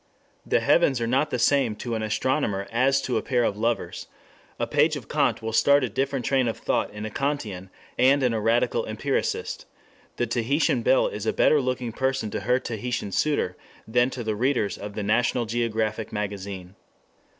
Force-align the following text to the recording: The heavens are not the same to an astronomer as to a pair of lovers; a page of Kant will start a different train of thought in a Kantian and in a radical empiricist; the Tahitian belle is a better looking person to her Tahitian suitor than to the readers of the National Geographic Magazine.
The 0.47 0.61
heavens 0.61 0.99
are 0.99 1.05
not 1.05 1.29
the 1.29 1.37
same 1.37 1.75
to 1.75 1.93
an 1.93 2.01
astronomer 2.01 2.67
as 2.71 3.03
to 3.03 3.17
a 3.17 3.21
pair 3.21 3.43
of 3.43 3.55
lovers; 3.55 4.07
a 4.59 4.65
page 4.65 4.95
of 4.95 5.07
Kant 5.07 5.43
will 5.43 5.53
start 5.53 5.83
a 5.83 5.89
different 5.89 6.25
train 6.25 6.47
of 6.47 6.57
thought 6.57 6.89
in 6.89 7.05
a 7.05 7.11
Kantian 7.11 7.69
and 7.99 8.23
in 8.23 8.33
a 8.33 8.41
radical 8.41 8.87
empiricist; 8.87 9.67
the 10.15 10.25
Tahitian 10.25 10.81
belle 10.81 11.07
is 11.07 11.27
a 11.27 11.33
better 11.33 11.61
looking 11.61 11.91
person 11.91 12.31
to 12.31 12.39
her 12.39 12.59
Tahitian 12.59 13.11
suitor 13.11 13.55
than 13.87 14.09
to 14.09 14.23
the 14.23 14.35
readers 14.35 14.75
of 14.75 14.95
the 14.95 15.03
National 15.03 15.45
Geographic 15.45 16.11
Magazine. 16.11 16.73